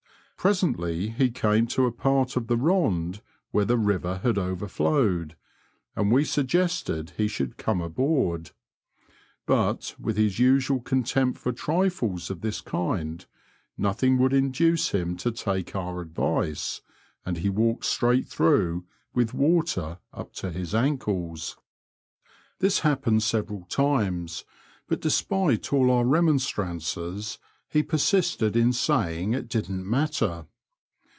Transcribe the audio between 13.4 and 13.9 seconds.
HEIGHAM 10 ACLE. 107